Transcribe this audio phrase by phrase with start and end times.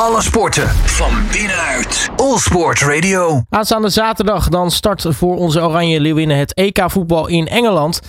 [0.00, 2.10] Alle sporten van binnenuit.
[2.16, 3.42] All Sport Radio.
[3.48, 8.00] Aanstaande zaterdag dan start voor onze Oranje Leeuwinnen het EK voetbal in Engeland.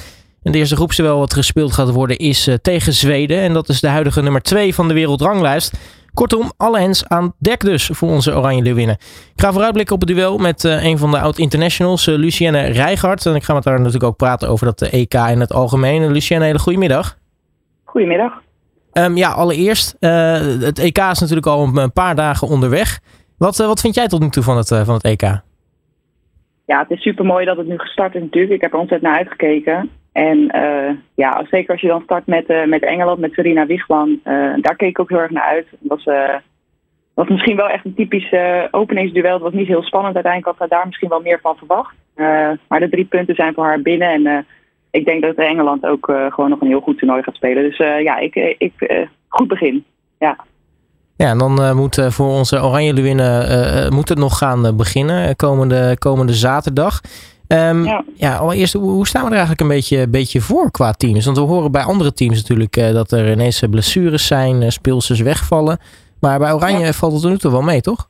[0.43, 3.37] En de eerste groepsduel wat gespeeld gaat worden is uh, tegen Zweden.
[3.39, 5.79] En dat is de huidige nummer 2 van de wereldranglijst.
[6.13, 8.95] Kortom, alle hens aan dek dus voor onze Oranje Leeuwinnen.
[9.35, 13.25] Ik ga vooruitblikken op het duel met uh, een van de oud-internationals, uh, Lucienne Rijgaard.
[13.25, 16.11] En ik ga met haar natuurlijk ook praten over dat EK in het algemeen.
[16.11, 17.17] Lucienne, hele goedemiddag.
[17.83, 18.33] Goedemiddag.
[18.93, 22.99] Um, ja, allereerst, uh, het EK is natuurlijk al een paar dagen onderweg.
[23.37, 25.21] Wat, uh, wat vind jij tot nu toe van het, uh, van het EK?
[26.65, 28.53] Ja, het is super mooi dat het nu gestart is natuurlijk.
[28.53, 29.89] Ik heb er ontzettend naar uitgekeken.
[30.11, 30.37] En
[31.15, 34.19] ja, zeker als je dan start met, met Engeland, met Serena Wiegman.
[34.61, 35.67] daar keek ik ook heel erg naar uit.
[35.69, 36.03] Het was,
[37.13, 38.33] was misschien wel echt een typisch
[38.71, 39.33] openingsduel.
[39.33, 40.15] Het was niet heel spannend.
[40.15, 41.95] Uiteindelijk had daar misschien wel meer van verwacht.
[42.67, 44.09] maar de drie punten zijn voor haar binnen.
[44.09, 44.45] En
[44.91, 47.63] ik denk dat Engeland ook uh, gewoon nog een heel goed toernooi gaat spelen.
[47.63, 49.85] Dus uh, ja, ik, ik uh, goed begin.
[50.19, 50.35] Ja.
[51.15, 56.33] Ja, en dan moet voor onze Oranje Leeuwinnen moet het nog gaan beginnen komende, komende
[56.33, 57.01] zaterdag.
[57.47, 58.03] Um, ja.
[58.15, 58.35] ja.
[58.35, 61.25] allereerst, hoe staan we er eigenlijk een beetje, beetje voor qua teams?
[61.25, 65.77] Want we horen bij andere teams natuurlijk dat er ineens blessures zijn, speelsters wegvallen.
[66.19, 66.93] Maar bij Oranje ja.
[66.93, 68.09] valt het er nu toch wel mee, toch?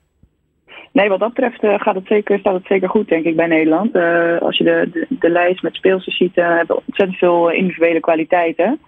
[0.92, 3.48] Nee, wat dat betreft uh, gaat het zeker, staat het zeker goed, denk ik, bij
[3.48, 3.96] Nederland.
[3.96, 8.80] Uh, als je de, de, lijst met speelsters ziet, uh, hebben ontzettend veel individuele kwaliteiten.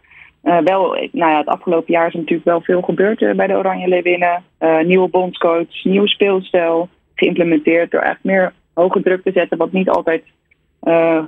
[0.41, 4.43] wel, nou ja, het afgelopen jaar is natuurlijk wel veel gebeurd bij de Oranje Leeuwinnen.
[4.85, 10.23] nieuwe bondscoach, nieuw speelstijl, geïmplementeerd door eigenlijk meer hoge druk te zetten, wat niet altijd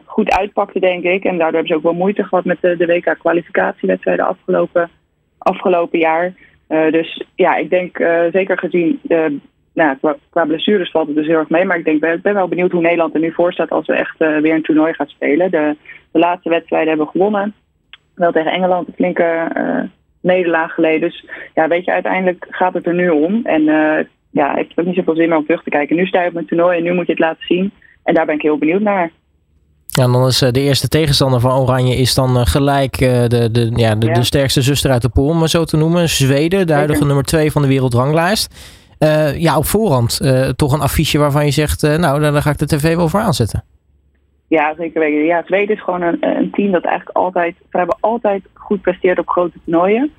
[0.05, 1.23] goed uitpakte, denk ik.
[1.23, 4.89] En daardoor hebben ze ook wel moeite gehad met de, de WK-kwalificatiewedstrijden afgelopen,
[5.37, 6.33] afgelopen jaar.
[6.67, 7.97] dus ja, ik denk
[8.31, 9.39] zeker gezien de
[9.75, 11.65] nou, qua, qua, blessures valt het dus heel erg mee.
[11.65, 13.93] Maar ik denk, ben, ben wel benieuwd hoe Nederland er nu voor staat als we
[13.93, 15.51] echt uh, weer een toernooi gaan spelen.
[15.51, 15.75] De,
[16.11, 17.53] de, laatste wedstrijden hebben we gewonnen.
[18.15, 19.81] Wel tegen Engeland een flinke uh,
[20.21, 21.09] nederlaag geleden.
[21.09, 23.39] Dus ja, weet je, uiteindelijk gaat het er nu om.
[23.43, 23.99] En uh,
[24.31, 25.95] ja, ik heb ook niet zoveel zin meer om terug te kijken.
[25.95, 27.71] Nu sta je op een toernooi en nu moet je het laten zien.
[28.03, 29.11] En daar ben ik heel benieuwd naar.
[29.85, 33.95] Ja, en dan is de eerste tegenstander van Oranje is dan gelijk de, de, ja,
[33.95, 34.13] de, ja.
[34.13, 36.09] de sterkste zuster uit de pool, om maar zo te noemen.
[36.09, 38.53] Zweden, de huidige nummer 2 van de wereldranglijst.
[39.05, 42.49] Uh, ja, op voorhand uh, toch een affiche waarvan je zegt, uh, nou, daar ga
[42.49, 43.63] ik de tv wel voor aanzetten.
[44.47, 45.25] Ja, zeker weten.
[45.25, 49.19] Ja, Zweden is gewoon een, een team dat eigenlijk altijd, we hebben altijd goed presteerd
[49.19, 50.11] op grote toernooien.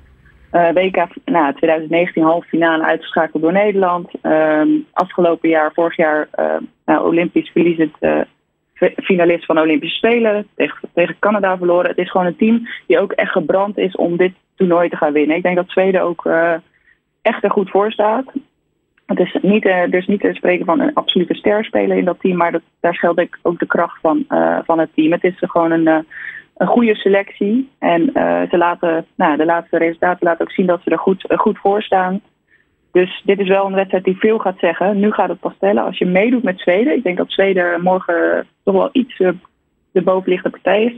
[0.51, 4.09] WK nou, 2019 halve finale uitgeschakeld door Nederland.
[4.21, 6.27] Ehm, afgelopen jaar, vorig jaar,
[6.85, 7.97] nou, Olympisch verliezend
[8.95, 10.47] finalist van de Olympische Spelen.
[10.55, 11.89] Tegen, tegen Canada verloren.
[11.89, 15.13] Het is gewoon een team die ook echt gebrand is om dit toernooi te gaan
[15.13, 15.35] winnen.
[15.35, 16.29] Ik denk dat Zweden ook
[17.21, 18.25] echt er goed voor staat.
[19.17, 22.37] Het is niet, uh, dus niet te spreken van een absolute sterspeler in dat team,
[22.37, 25.11] maar dat, daar ik ook de kracht van, uh, van het team.
[25.11, 25.97] Het is gewoon een, uh,
[26.57, 27.69] een goede selectie.
[27.79, 28.09] En
[28.49, 31.81] ze laten, nou, de laatste resultaten laten ook zien dat ze er goed, goed voor
[31.81, 32.21] staan.
[32.91, 34.99] Dus dit is wel een wedstrijd die veel gaat zeggen.
[34.99, 35.83] Nu gaat het pas tellen.
[35.83, 39.17] Als je meedoet met Zweden, ik denk dat Zweden morgen toch wel iets
[39.91, 40.97] de bovenliggende partij is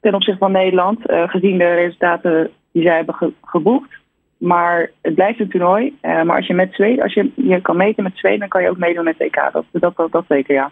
[0.00, 4.01] ten opzichte van Nederland, gezien de resultaten die zij hebben ge geboekt.
[4.42, 5.98] Maar het blijft een toernooi.
[6.02, 8.62] Uh, maar als je met Zweden, als je, je kan meten met Zweden, dan kan
[8.62, 9.50] je ook meedoen met EK.
[9.52, 10.70] Dat, dat, dat, dat zeker, ja.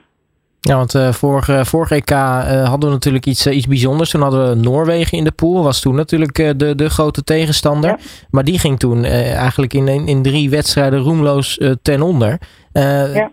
[0.61, 4.11] Ja, want uh, vorige, vorige EK uh, hadden we natuurlijk iets, iets bijzonders.
[4.11, 5.63] Toen hadden we Noorwegen in de pool.
[5.63, 7.91] Was toen natuurlijk de, de grote tegenstander.
[7.91, 7.99] Ja.
[8.31, 12.39] Maar die ging toen eigenlijk in, in drie wedstrijden roemloos ten onder.
[12.73, 13.31] ja.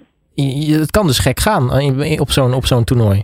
[0.80, 1.72] Het kan dus gek gaan
[2.20, 3.24] op zo'n op zo'n toernooi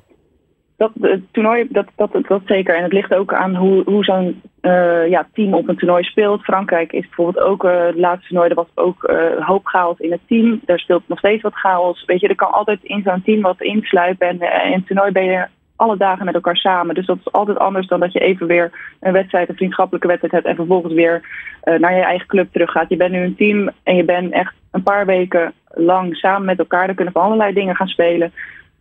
[0.77, 2.75] dat, het toernooi, dat, dat, dat, zeker.
[2.75, 6.43] En het ligt ook aan hoe, hoe zo'n uh, ja, team op een toernooi speelt.
[6.43, 10.11] Frankrijk is bijvoorbeeld ook, uh, het laatste toernooi, er was ook uh, hoop chaos in
[10.11, 10.61] het team.
[10.65, 12.05] Er speelt nog steeds wat chaos.
[12.05, 14.27] Weet je, er kan altijd in zo'n team wat insluipen.
[14.27, 15.45] En in het toernooi ben je
[15.75, 16.95] alle dagen met elkaar samen.
[16.95, 20.33] Dus dat is altijd anders dan dat je even weer een wedstrijd, een vriendschappelijke wedstrijd
[20.33, 20.47] hebt.
[20.47, 21.21] En vervolgens weer
[21.63, 22.89] naar je eigen club teruggaat.
[22.89, 26.59] Je bent nu een team en je bent echt een paar weken lang samen met
[26.59, 26.87] elkaar.
[26.87, 28.31] Er kunnen van allerlei dingen gaan spelen.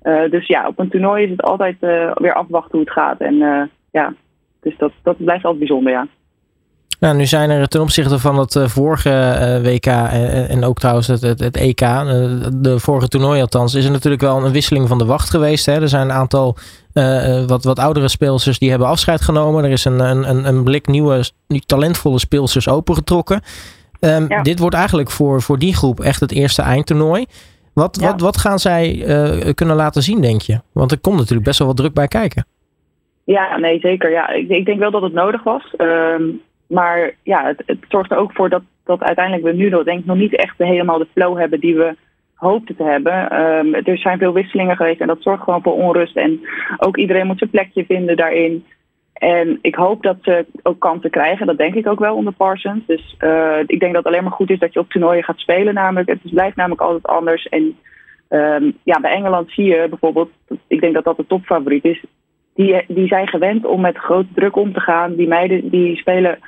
[0.05, 3.21] Uh, dus ja, op een toernooi is het altijd uh, weer afwachten hoe het gaat.
[3.21, 4.15] En uh, ja,
[4.61, 6.07] dus dat, dat blijft altijd bijzonder, ja.
[7.01, 11.41] Nou, nu zijn er ten opzichte van het vorige WK en ook trouwens het, het,
[11.41, 11.81] het EK,
[12.53, 15.67] de vorige toernooi althans, is er natuurlijk wel een wisseling van de wacht geweest.
[15.67, 15.81] Hè?
[15.81, 16.57] Er zijn een aantal
[17.47, 19.65] wat, wat oudere speelsters die hebben afscheid genomen.
[19.65, 21.25] Er is een, een, een blik nieuwe,
[21.67, 23.41] talentvolle speelsters opengetrokken.
[24.01, 24.43] Um, ja.
[24.43, 27.27] Dit wordt eigenlijk voor, voor die groep echt het eerste eindtoernooi.
[27.75, 28.07] Wat, ja.
[28.07, 30.61] wat, wat gaan zij uh, kunnen laten zien, denk je?
[30.73, 32.47] Want er komt natuurlijk best wel wat druk bij kijken.
[33.25, 34.11] Ja, nee, zeker.
[34.11, 35.75] Ja, ik, ik denk wel dat het nodig was.
[35.79, 40.01] Um, maar ja, het, het, zorgt er ook voor dat, dat uiteindelijk we nu denk
[40.01, 41.97] ik, nog niet echt helemaal de flow hebben die we
[42.35, 43.41] hoopten te hebben.
[43.41, 46.17] Um, er zijn veel wisselingen geweest en dat zorgt gewoon voor onrust.
[46.17, 46.41] En
[46.79, 48.65] ook iedereen moet zijn plekje vinden daarin.
[49.23, 51.47] En ik hoop dat ze ook kansen krijgen.
[51.47, 52.87] Dat denk ik ook wel onder Parsons.
[52.87, 55.39] Dus uh, ik denk dat het alleen maar goed is dat je op toernooien gaat
[55.39, 55.75] spelen.
[55.75, 56.09] Namelijk.
[56.09, 57.47] Het blijft namelijk altijd anders.
[57.49, 57.77] En
[58.29, 60.31] um, ja, bij Engeland zie je bijvoorbeeld,
[60.67, 62.05] ik denk dat dat de topfavoriet is.
[62.55, 65.15] Die, die zijn gewend om met grote druk om te gaan.
[65.15, 66.39] Die meiden die spelen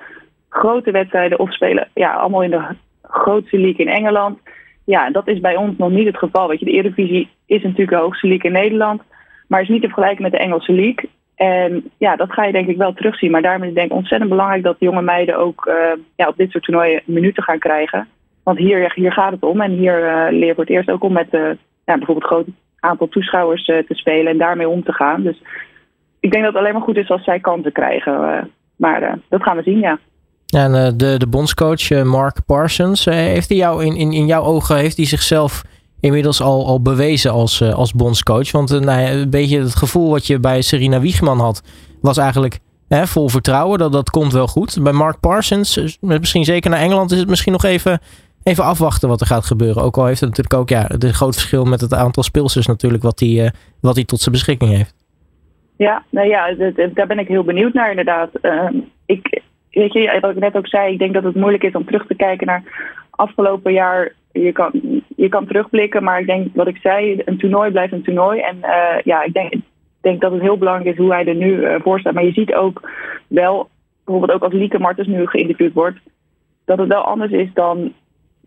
[0.48, 2.64] grote wedstrijden of spelen ja, allemaal in de
[3.02, 4.38] grootste league in Engeland.
[4.84, 6.48] Ja, dat is bij ons nog niet het geval.
[6.48, 9.02] Weet je, de Eredivisie is natuurlijk de hoogste league in Nederland.
[9.48, 11.10] Maar is niet te vergelijken met de Engelse league.
[11.34, 13.30] En ja, dat ga je denk ik wel terugzien.
[13.30, 15.74] Maar daarom is het denk ik ontzettend belangrijk dat jonge meiden ook uh,
[16.16, 18.08] ja, op dit soort toernooien minuten gaan krijgen.
[18.42, 19.60] Want hier, hier gaat het om.
[19.60, 21.40] En hier uh, leer je voor het eerst ook om met uh,
[21.84, 22.46] ja, bijvoorbeeld een groot
[22.80, 25.22] aantal toeschouwers te spelen en daarmee om te gaan.
[25.22, 25.42] Dus
[26.20, 28.50] ik denk dat het alleen maar goed is als zij kansen krijgen.
[28.76, 29.98] maar dat gaan we zien, ja.
[30.54, 34.96] En de, de bondscoach Mark Parsons, heeft hij jou in, in, in jouw ogen, heeft
[34.96, 35.62] hij zichzelf
[36.04, 38.52] inmiddels al, al bewezen als, uh, als bondscoach.
[38.52, 41.62] Want uh, nou een beetje het gevoel wat je bij Serena Wiegman had,
[42.00, 42.58] was eigenlijk
[42.88, 43.78] hè, vol vertrouwen.
[43.78, 44.78] Dat, dat komt wel goed.
[44.82, 47.98] Bij Mark Parsons, eh, misschien zeker naar Engeland, is het misschien nog even,
[48.42, 49.82] even afwachten wat er gaat gebeuren.
[49.82, 53.02] Ook al heeft het natuurlijk ook ja, een groot verschil met het aantal speelsters natuurlijk
[53.02, 54.94] wat hij wat tot zijn beschikking heeft.
[55.76, 56.54] Ja, nou ja,
[56.94, 58.30] daar ben ik heel benieuwd naar inderdaad.
[58.42, 58.70] Uh,
[59.06, 61.84] ik, weet je, wat ik net ook zei, ik denk dat het moeilijk is om
[61.84, 62.62] terug te kijken naar
[63.10, 64.12] afgelopen jaar
[64.42, 64.70] je kan,
[65.16, 68.40] je kan terugblikken, maar ik denk wat ik zei, een toernooi blijft een toernooi.
[68.40, 69.54] En uh, ja, ik denk,
[70.00, 72.14] denk dat het heel belangrijk is hoe hij er nu uh, voor staat.
[72.14, 72.90] Maar je ziet ook
[73.26, 73.68] wel,
[74.04, 75.98] bijvoorbeeld ook als Lieke Martens nu geïnterviewd wordt,
[76.64, 77.92] dat het wel anders is dan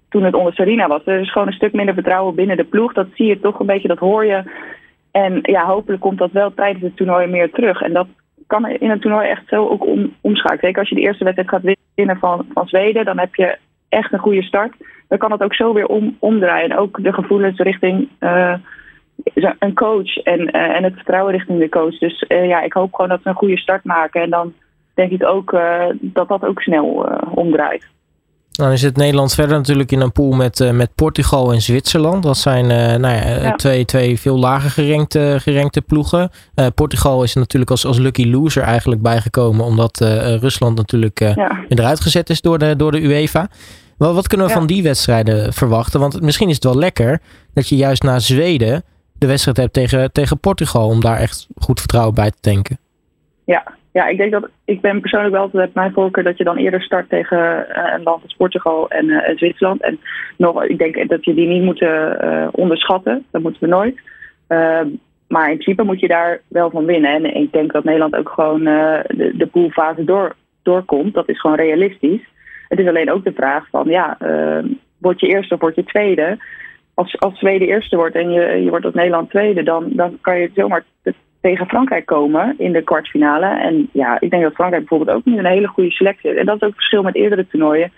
[0.09, 1.01] toen het onder Sarina was.
[1.05, 2.93] Er is gewoon een stuk minder vertrouwen binnen de ploeg.
[2.93, 4.43] Dat zie je toch een beetje, dat hoor je.
[5.11, 7.81] En ja, hopelijk komt dat wel tijdens het toernooi meer terug.
[7.81, 8.07] En dat
[8.47, 10.59] kan in een toernooi echt zo ook om, omschakelen.
[10.59, 13.57] Zeker als je de eerste wedstrijd gaat winnen van, van Zweden, dan heb je
[13.89, 14.73] echt een goede start
[15.07, 16.69] dan kan het ook zo weer om, omdraaien.
[16.69, 18.53] En ook de gevoelens richting uh,
[19.59, 21.97] een coach en, uh, en het vertrouwen richting de coach.
[21.97, 24.21] Dus uh, ja, ik hoop gewoon dat we een goede start maken.
[24.21, 24.53] En dan
[24.93, 25.57] denk ik ook
[26.01, 26.85] dat dat ook snel
[27.35, 27.87] omdraait.
[28.51, 32.23] Dan is het Nederland verder natuurlijk in een pool met, met Portugal en Zwitserland.
[32.23, 32.67] Dat zijn
[33.01, 33.55] nou ja, ja.
[33.55, 36.29] Twee, twee veel lager gerenkte, gerenkte ploegen.
[36.75, 39.65] Portugal is natuurlijk als, als lucky loser eigenlijk bijgekomen.
[39.65, 39.97] Omdat
[40.41, 41.65] Rusland natuurlijk ja.
[41.67, 43.47] eruit gezet is door de, door de UEFA.
[43.97, 44.57] Wel, wat kunnen we ja.
[44.57, 45.99] van die wedstrijden verwachten?
[45.99, 47.19] Want misschien is het wel lekker
[47.53, 48.83] dat je juist na Zweden
[49.19, 50.87] de wedstrijd hebt tegen, tegen Portugal.
[50.87, 52.77] Om daar echt goed vertrouwen bij te tanken.
[53.45, 56.57] Ja, ja, ik denk dat ik ben persoonlijk wel altijd mijn voorkeur dat je dan
[56.57, 59.81] eerder start tegen uh, een land als Portugal en uh, Zwitserland.
[59.81, 59.99] En
[60.37, 63.25] nog, ik denk dat je die niet moeten uh, onderschatten.
[63.31, 63.99] Dat moeten we nooit.
[64.47, 64.87] Ehm,
[65.27, 67.13] maar in principe moet je daar wel van winnen.
[67.13, 71.13] En ik denk dat Nederland ook gewoon de, de poolfase door, doorkomt.
[71.13, 72.27] Dat is gewoon realistisch.
[72.67, 75.83] Het is alleen ook de vraag van, ja, uh, word je eerste of word je
[75.83, 76.37] tweede?
[76.93, 80.39] Als, als Zweden eerste wordt en je, je wordt als Nederland tweede, dan, dan kan
[80.39, 80.83] je zomaar
[81.41, 83.45] tegen Frankrijk komen in de kwartfinale.
[83.45, 86.39] En ja, ik denk dat Frankrijk bijvoorbeeld ook nu een hele goede selectie heeft.
[86.39, 87.91] En dat is ook het verschil met eerdere toernooien.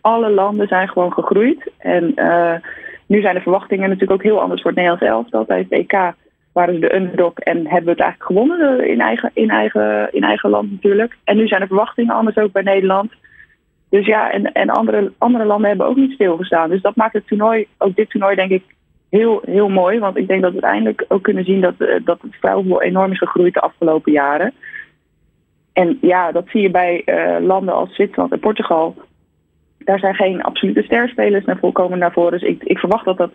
[0.00, 1.70] Alle landen zijn gewoon gegroeid.
[1.78, 2.54] En uh,
[3.06, 5.44] nu zijn de verwachtingen natuurlijk ook heel anders voor het Nederlands elftal.
[5.44, 6.12] Bij het EK
[6.52, 10.22] waren ze de underdog en hebben we het eigenlijk gewonnen in eigen, in eigen, in
[10.22, 11.16] eigen land natuurlijk.
[11.24, 13.12] En nu zijn de verwachtingen anders ook bij Nederland.
[13.90, 16.70] Dus ja, en, en andere, andere landen hebben ook niet stilgestaan.
[16.70, 18.62] Dus dat maakt het toernooi, ook dit toernooi denk ik,
[19.10, 19.98] heel, heel mooi.
[19.98, 23.12] Want ik denk dat we uiteindelijk ook kunnen zien dat, uh, dat het vrouwenvoetbal enorm
[23.12, 24.52] is gegroeid de afgelopen jaren.
[25.72, 28.96] En ja, dat zie je bij uh, landen als Zwitserland en Portugal.
[29.78, 32.32] Daar zijn geen absolute sterspelers naar volkomen naar voren.
[32.32, 33.30] Dus ik, ik verwacht dat dat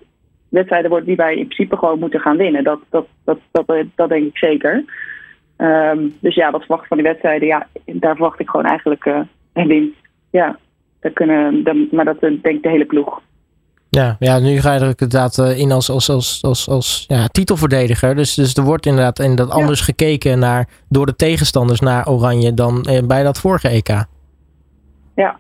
[0.50, 2.63] wedstrijden worden die wij in principe gewoon moeten gaan winnen.
[2.63, 4.83] Dat, dat, dat, dat, dat, dat denk ik zeker.
[5.57, 7.48] Um, dus ja, wat verwacht van die wedstrijden?
[7.48, 9.19] Ja, daar verwacht ik gewoon eigenlijk uh,
[9.53, 10.02] een winst
[10.33, 10.57] ja,
[10.99, 13.21] dat kunnen, dan, maar dat denkt de hele ploeg.
[13.89, 17.27] Ja, ja, nu ga je er inderdaad eh, in als, als, als, als, als ja,
[17.27, 18.15] titelverdediger.
[18.15, 19.61] Dus, dus er wordt inderdaad, inderdaad ja.
[19.61, 24.05] anders gekeken naar, door de tegenstanders naar Oranje dan eh, bij dat vorige EK.
[25.15, 25.37] Ja,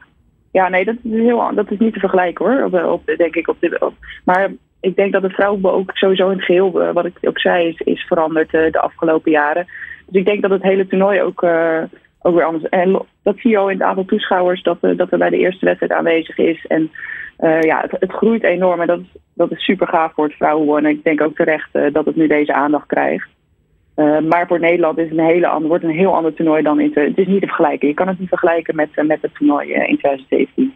[0.51, 2.63] ja nee, dat is, heel, dat is niet te vergelijken hoor.
[2.63, 6.37] Op, op, denk ik op op, maar ik denk dat het vrouwenvoetbal ook sowieso in
[6.37, 9.65] het geheel, wat ik ook zei, is, is veranderd de afgelopen jaren.
[10.05, 11.83] Dus ik denk dat het hele toernooi ook uh,
[12.23, 12.69] ook weer anders.
[12.69, 15.37] En dat zie je al in het aantal toeschouwers dat, uh, dat er bij de
[15.37, 16.65] eerste wedstrijd aanwezig is.
[16.67, 16.91] En
[17.39, 20.33] uh, ja, het, het, groeit enorm en dat is, dat is super gaaf voor het
[20.33, 20.85] vrouwenwonen.
[20.85, 23.29] En ik denk ook terecht uh, dat het nu deze aandacht krijgt.
[24.29, 26.93] maar voor Nederland is het een hele ander, wordt een heel ander toernooi dan in.
[26.93, 27.87] Te, het is niet te vergelijken.
[27.87, 30.73] Je kan het niet vergelijken met, met het toernooi in 2017.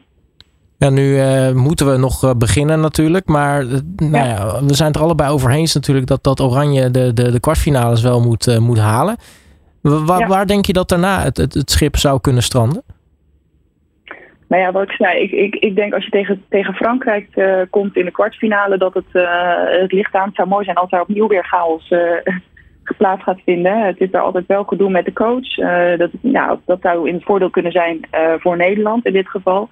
[0.78, 3.28] Ja, nu uh, moeten we nog uh, beginnen natuurlijk.
[3.28, 6.92] Maar uh, nou ja, we zijn het er allebei over eens natuurlijk dat, dat Oranje
[6.92, 9.18] de, de, de kwartfinales wel moet, moet halen.
[9.82, 10.28] Waar, ja.
[10.28, 12.84] waar denk je dat daarna het, het, het, schip zou kunnen stranden?
[14.48, 17.62] Nou ja, wat ik zei, ik, ik, ik denk als je tegen, tegen Frankrijk uh,
[17.70, 19.24] komt in de kwartfinale, dat het, uh,
[19.82, 20.28] het licht aan.
[20.28, 22.02] Het zou mooi zijn als daar opnieuw weer chaos, uh,
[22.98, 23.86] plaats gaat vinden.
[23.86, 25.56] Het is er altijd wel gedoe met de coach.
[25.98, 28.00] dat, ja, dat zou in het voordeel kunnen zijn
[28.40, 29.70] voor Nederland in dit geval.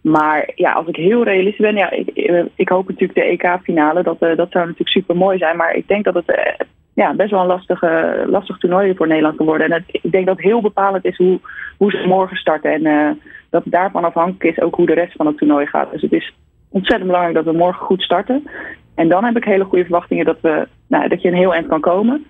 [0.00, 2.08] Maar ja, als ik heel realistisch ben, ja, ik,
[2.54, 4.02] ik hoop natuurlijk de EK-finale.
[4.02, 5.56] Dat, dat zou natuurlijk super mooi zijn.
[5.56, 6.56] Maar ik denk dat het
[6.98, 9.70] ja, best wel een lastige, lastig toernooi voor Nederland kan worden.
[9.70, 11.40] En ik denk dat heel bepalend is hoe,
[11.76, 12.72] hoe ze morgen starten.
[12.72, 13.10] En uh,
[13.50, 15.90] dat daarvan afhankelijk is ook hoe de rest van het toernooi gaat.
[15.90, 16.34] Dus het is
[16.68, 18.48] ontzettend belangrijk dat we morgen goed starten.
[18.94, 21.66] En dan heb ik hele goede verwachtingen dat, we, nou, dat je een heel eind
[21.66, 22.24] kan komen.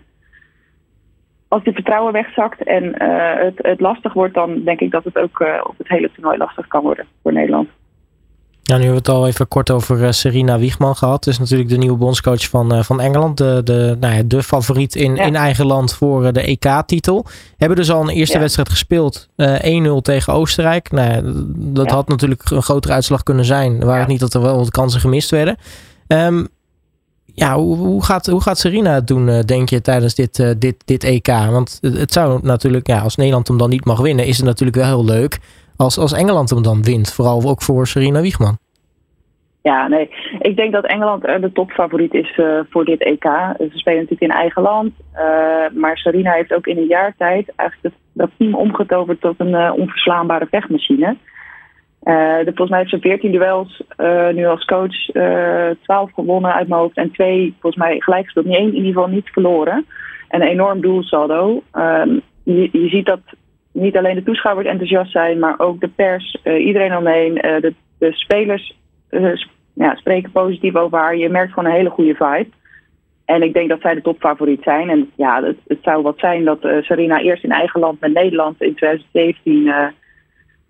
[1.49, 5.19] Als die vertrouwen wegzakt en uh, het, het lastig wordt, dan denk ik dat het
[5.19, 7.69] ook uh, op het hele toernooi lastig kan worden voor Nederland.
[8.69, 11.25] Ja, nu hebben we het al even kort over uh, Serena Wiegman gehad.
[11.25, 13.37] Dus natuurlijk de nieuwe bondscoach van, uh, van Engeland.
[13.37, 17.27] De, de, nou ja, de favoriet in, in eigen land voor uh, de EK-titel.
[17.57, 18.41] Hebben dus al een eerste ja.
[18.41, 19.29] wedstrijd gespeeld.
[19.37, 19.37] 1-0
[20.03, 20.91] tegen Oostenrijk.
[20.91, 21.21] Nou, ja,
[21.57, 23.85] dat had natuurlijk een grotere uitslag kunnen zijn.
[23.85, 25.57] Waar het niet dat er wel wat kansen gemist werden.
[26.07, 26.49] Um,
[27.25, 31.05] ja, hoe, hoe, gaat, hoe gaat Serena het doen, denk je, tijdens dit, dit, dit
[31.05, 31.27] EK?
[31.27, 34.77] Want het zou natuurlijk, ja, als Nederland hem dan niet mag winnen, is het natuurlijk
[34.77, 35.39] wel heel leuk
[35.79, 37.15] als, als Engeland hem dan wint.
[37.15, 38.59] Vooral ook voor Serena Wiegman.
[39.63, 40.11] Ja, nee.
[40.39, 43.25] Ik denk dat Engeland de topfavoriet is uh, voor dit EK.
[43.59, 44.93] Ze spelen natuurlijk in eigen land.
[45.15, 45.21] Uh,
[45.81, 50.47] maar Serena heeft ook in een jaar tijd eigenlijk dat team omgetoverd tot een onverslaanbare
[50.51, 51.17] vechtmachine.
[52.01, 53.83] de, volgens mij heeft ze 14 duels
[54.35, 55.11] nu als coach,
[55.83, 58.47] 12 gewonnen uit mijn hoofd en twee volgens mij gelijk gespeeld.
[58.47, 59.87] Niet één in ieder geval niet verloren.
[60.29, 61.63] En een enorm doelsaldo.
[61.73, 63.21] Ehm, je, je ziet dat
[63.81, 68.77] niet alleen de toeschouwers enthousiast zijn, maar ook de pers, iedereen omheen, de, de spelers
[69.79, 71.17] ja, spreken positief over haar.
[71.17, 72.49] Je merkt gewoon een hele goede vibe.
[73.25, 74.91] En ik denk dat zij de topfavoriet zijn.
[74.91, 78.63] En ja, het, zou wat zijn dat uh, Sarina eerst in eigen land met Nederland
[78.63, 79.87] in 2017 uh,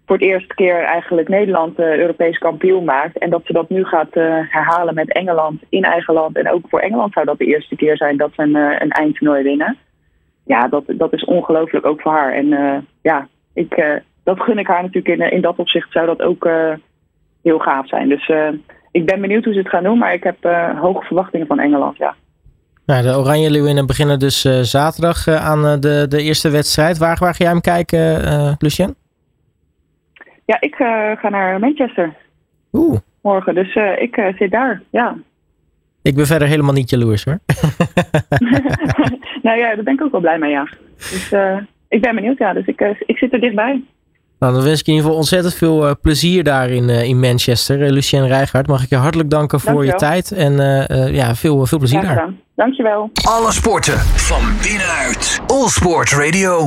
[0.06, 3.18] voor het eerste keer eigenlijk Nederland uh, Europees kampioen maakt.
[3.18, 4.14] En dat ze dat nu gaat
[4.48, 6.36] herhalen met Engeland in eigen land.
[6.36, 9.42] En ook voor Engeland zou dat de eerste keer zijn dat ze een, een eindtoernooi
[9.42, 9.76] winnen.
[10.44, 12.32] Ja, dat, dat is ongelooflijk ook voor haar.
[12.32, 12.48] En
[13.08, 16.48] ja, ik, dat gun ik haar natuurlijk in, in dat opzicht zou dat ook
[17.42, 18.08] heel gaaf zijn.
[18.08, 18.32] Dus
[18.90, 20.44] ik ben benieuwd hoe ze het gaan doen, maar ik heb
[20.80, 22.14] hoge verwachtingen van Engeland, ja.
[22.86, 26.98] Nou, de Oranje Leeuwinnen beginnen dus zaterdag aan de, de eerste wedstrijd.
[26.98, 28.94] Waar, waar ga jij hem kijken, Lucien?
[30.44, 30.74] Ja, ik
[31.20, 32.14] ga naar Manchester.
[32.72, 32.98] Oeh.
[33.22, 35.16] Morgen, dus ik zit daar, ja.
[36.02, 37.38] Ik ben verder helemaal niet jaloers hoor.
[39.46, 40.68] nou ja, daar ben ik ook wel blij mee, ja.
[40.96, 41.32] Dus
[41.88, 42.52] ik ben benieuwd, ja.
[42.52, 43.82] Dus ik, ik zit er dichtbij.
[44.38, 47.20] Nou, dan wens ik in ieder geval ontzettend veel uh, plezier daar in, uh, in
[47.20, 47.80] Manchester.
[47.80, 50.32] Uh, Lucien Rijgaard, mag ik je hartelijk danken voor je tijd.
[50.32, 50.52] En
[51.12, 52.32] ja, veel, veel plezier daar.
[52.54, 53.10] Dankjewel.
[53.28, 55.40] Alle sporten van binnenuit.
[55.46, 56.66] All Sport Radio.